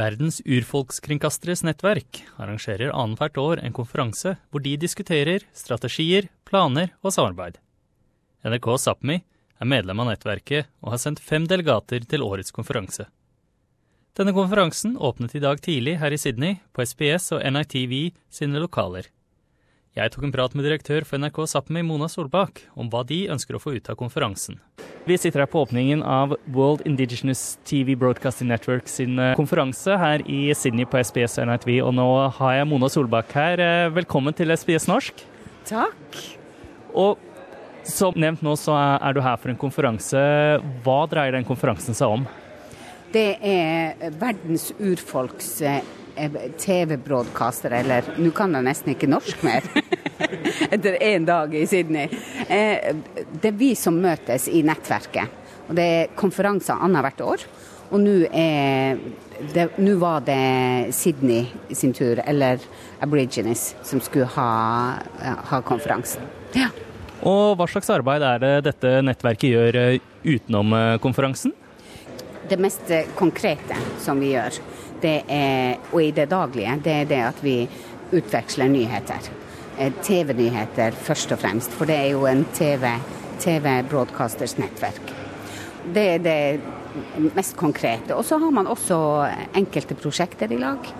[0.00, 7.58] Verdens urfolkskringkasteres nettverk arrangerer annethvert år en konferanse hvor de diskuterer strategier, planer og samarbeid.
[8.46, 9.18] NRK Sápmi
[9.60, 13.10] er medlem av nettverket og har sendt fem delegater til årets konferanse.
[14.16, 19.10] Denne konferansen åpnet i dag tidlig her i Sydney, på SBS og NITV sine lokaler.
[19.98, 23.56] Jeg tok en prat med direktør for NRK Sápmi, Mona Solbakk, om hva de ønsker
[23.56, 24.60] å få ut av konferansen.
[25.02, 30.22] Vi sitter her på åpningen av World Indigenous TV Broadcasting Network sin eh, konferanse her
[30.30, 32.06] i Sydney på SBS NRTV, NITV, og nå
[32.38, 33.64] har jeg Mona Solbakk her.
[33.66, 35.26] Eh, velkommen til SBS norsk.
[35.66, 36.22] Takk.
[36.94, 37.18] Og
[37.82, 40.22] som nevnt nå, så er du her for en konferanse.
[40.86, 42.30] Hva dreier den konferansen seg om?
[43.10, 45.82] Det er verdens urfolks eh,
[46.60, 49.66] TV-broadcaster, eller nå kan jeg nesten ikke norsk mer.
[50.74, 52.10] Etter én dag i Sydney.
[52.48, 52.94] Eh,
[53.32, 55.38] det er vi som møtes i nettverket.
[55.68, 57.46] Og Det er konferanser annethvert år.
[57.90, 62.62] Og nå var det Sydney sin tur, eller
[63.02, 64.50] Aborigines, som skulle ha,
[65.50, 66.22] ha konferansen.
[66.54, 66.70] Ja.
[67.26, 71.52] Og hva slags arbeid er det dette nettverket gjør eh, utenom eh, konferansen?
[72.50, 74.56] Det mest konkrete som vi gjør,
[75.06, 77.68] er, og i det daglige, det er det at vi
[78.10, 79.28] utveksler nyheter.
[79.78, 85.12] Eh, TV-nyheter først og fremst, for det er jo en TV-broadcasters TV nettverk.
[85.94, 86.60] Det er det
[87.36, 88.16] mest konkrete.
[88.18, 88.98] Og så har man også
[89.56, 90.90] enkelte prosjekter i lag.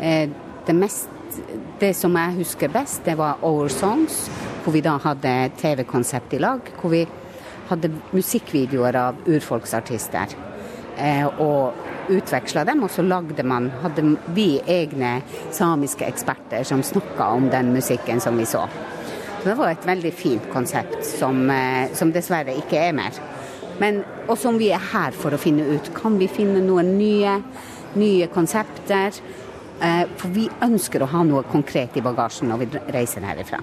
[0.00, 0.32] Eh,
[0.66, 1.12] det, mest,
[1.80, 4.30] det som jeg husker best, det var Our Songs,
[4.64, 6.60] hvor vi da hadde TV-konsept i lag.
[6.80, 7.04] Hvor vi
[7.68, 10.55] hadde musikkvideoer av urfolksartister.
[10.96, 11.74] Eh, og
[12.08, 14.04] utveksla dem, og så lagde man, hadde
[14.36, 15.18] vi egne
[15.52, 18.64] samiske eksperter som snakka om den musikken som vi så.
[19.42, 23.12] Så Det var et veldig fint konsept som, eh, som dessverre ikke er mer.
[23.78, 25.94] Men, og som vi er her for å finne ut.
[25.94, 27.42] Kan vi finne noen nye,
[27.94, 29.12] nye konsepter?
[29.80, 33.60] Eh, for vi ønsker å ha noe konkret i bagasjen når vi reiser herifra.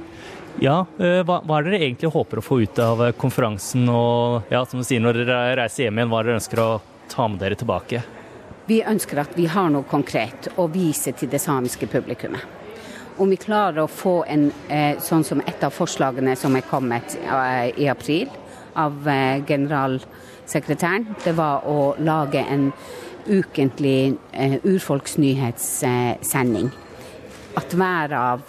[0.62, 3.90] Ja, eh, hva, hva er dere egentlig håper å få ut av konferansen?
[3.90, 6.72] Og ja, som du sier, når dere reiser hjem igjen, hva dere ønsker å
[7.10, 8.02] ta med dere tilbake?
[8.66, 12.42] Vi ønsker at vi har noe konkret å vise til det samiske publikummet.
[13.18, 17.18] Om vi klarer å få en eh, sånn som et av forslagene som er kommet
[17.22, 18.30] eh, i april
[18.80, 22.72] av eh, generalsekretæren, det var å lage en
[23.28, 24.18] ukentlig
[24.68, 26.72] urfolksnyhetssending.
[27.60, 28.48] At hver av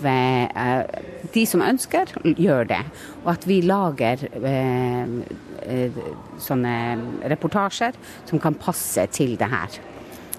[1.34, 2.82] de som ønsker, gjør det.
[3.24, 4.22] Og at vi lager
[6.40, 6.76] sånne
[7.32, 9.80] reportasjer som kan passe til det her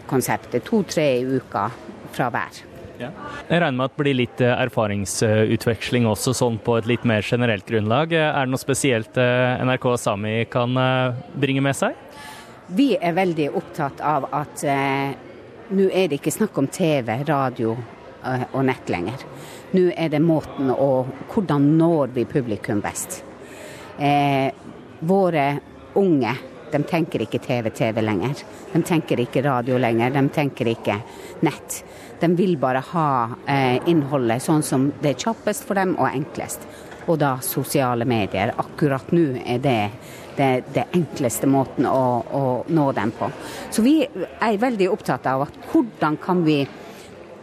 [0.10, 0.66] konseptet.
[0.66, 1.70] To-tre i uka
[2.16, 2.64] fra hver.
[3.00, 3.10] Ja.
[3.50, 7.26] Jeg regner med at det blir litt eh, erfaringsutveksling også, sånn på et litt mer
[7.28, 8.14] generelt grunnlag.
[8.16, 11.98] Er det noe spesielt eh, NRK Sami kan eh, bringe med seg?
[12.76, 15.12] Vi er veldig opptatt av at eh,
[15.76, 17.95] nå er det ikke snakk om TV, radio eh,
[18.26, 19.24] og nett lenger.
[19.76, 23.22] Nå er det måten og hvordan når vi publikum best.
[24.00, 24.52] Eh,
[25.06, 25.48] våre
[25.96, 26.36] unge
[26.72, 28.42] de tenker ikke TV-TV lenger.
[28.74, 30.12] De tenker ikke radio lenger.
[30.12, 30.98] De tenker ikke
[31.46, 31.78] nett.
[32.20, 33.08] De vil bare ha
[33.48, 36.66] eh, innholdet sånn som det er kjappest for dem og enklest.
[37.06, 38.56] Og da sosiale medier.
[38.60, 39.80] Akkurat nå er det
[40.36, 43.30] det, det enkleste måten å, å, nå dem på.
[43.72, 46.58] Så vi er veldig opptatt av at hvordan kan vi,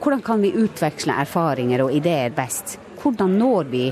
[0.03, 2.79] hvordan kan vi utveksle erfaringer og ideer best?
[3.03, 3.87] Hvordan når vi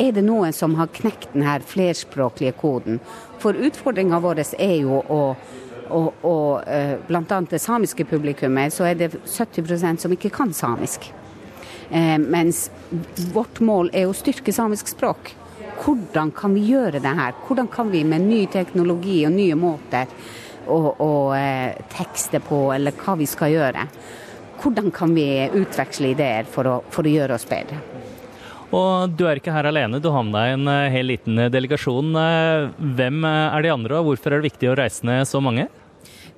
[0.00, 2.96] Er det noen som har knekt denne flerspråklige koden?
[3.38, 5.36] For utfordringa vår er jo å
[5.92, 6.64] og, og
[7.06, 7.40] bl.a.
[7.50, 11.10] det samiske publikummet, så er det 70% som ikke kan samisk.
[11.90, 12.70] Eh, mens
[13.34, 15.34] vårt mål er å styrke samisk språk.
[15.82, 17.36] Hvordan kan vi gjøre det her?
[17.46, 20.08] Hvordan kan vi med ny teknologi og nye måter
[20.66, 23.86] å, å eh, tekste på, eller hva vi skal gjøre?
[24.62, 25.26] Hvordan kan vi
[25.58, 27.80] utveksle ideer for å, for å gjøre oss bedre?
[28.72, 31.50] Og du er ikke her alene, du har med deg en eh, hel liten eh,
[31.52, 32.14] delegasjon.
[32.16, 35.66] Eh, hvem er de andre, og hvorfor er det viktig å reise ned så mange?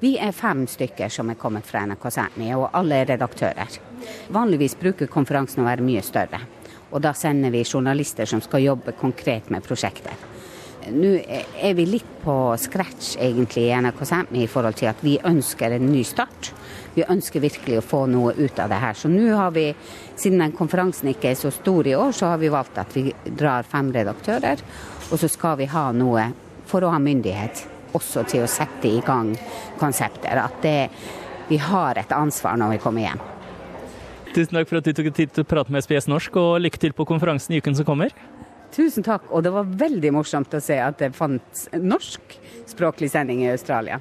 [0.00, 3.78] Vi er fem stykker som er kommet fra NRK Sápmi, og alle er redaktører.
[4.34, 6.42] Vanligvis bruker konferansen å være mye større.
[6.90, 10.18] Og da sender vi journalister som skal jobbe konkret med prosjekter.
[10.92, 15.16] Nå er vi litt på scratch egentlig i NRK Sápmi i forhold til at vi
[15.24, 16.52] ønsker en ny start
[16.94, 18.94] vi ønsker virkelig å få noe ut av det her.
[18.94, 19.66] Så nå har vi,
[20.16, 23.08] siden den konferansen ikke er så stor i år, så har vi valgt at vi
[23.26, 24.62] drar fem redaktører.
[25.10, 26.28] Og så skal vi ha noe
[26.70, 29.34] for å ha myndighet også til å sette i gang
[29.80, 30.38] konsepter.
[30.38, 30.78] At det,
[31.50, 33.24] vi har et ansvar når vi kommer hjem.
[34.34, 36.80] Tusen takk for at du tok tid til å prate med SBS Norsk, og lykke
[36.82, 38.14] til på konferansen i uken som kommer.
[38.74, 43.52] Tusen takk, og det var veldig morsomt å se at det fantes norskspråklig sending i
[43.52, 44.00] Australia.